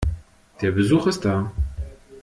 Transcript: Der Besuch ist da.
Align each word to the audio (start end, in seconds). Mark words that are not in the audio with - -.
Der 0.63 0.71
Besuch 0.71 1.05
ist 1.05 1.25
da. 1.25 1.51